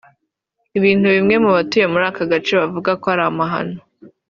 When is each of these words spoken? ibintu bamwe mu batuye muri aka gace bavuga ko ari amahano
ibintu 0.77 1.05
bamwe 1.15 1.35
mu 1.43 1.49
batuye 1.55 1.85
muri 1.91 2.05
aka 2.09 2.23
gace 2.31 2.51
bavuga 2.59 2.91
ko 3.01 3.05
ari 3.13 3.23
amahano 3.29 3.77